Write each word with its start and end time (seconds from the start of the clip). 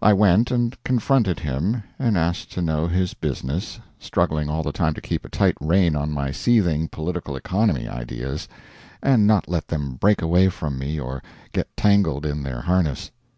I 0.00 0.14
went 0.14 0.50
and 0.50 0.82
confronted 0.82 1.40
him, 1.40 1.82
and 1.98 2.16
asked 2.16 2.50
to 2.52 2.62
know 2.62 2.86
his 2.86 3.12
business, 3.12 3.78
struggling 3.98 4.48
all 4.48 4.62
the 4.62 4.72
time 4.72 4.94
to 4.94 5.00
keep 5.02 5.26
a 5.26 5.28
tight 5.28 5.56
rein 5.60 5.94
on 5.94 6.10
my 6.10 6.30
seething 6.30 6.88
political 6.88 7.36
economy 7.36 7.86
ideas, 7.86 8.48
and 9.02 9.26
not 9.26 9.46
let 9.46 9.68
them 9.68 9.96
break 9.96 10.22
away 10.22 10.48
from 10.48 10.78
me 10.78 10.98
or 10.98 11.22
get 11.52 11.68
tangled 11.76 12.24
in 12.24 12.42
their 12.44 12.62
harness. 12.62 13.10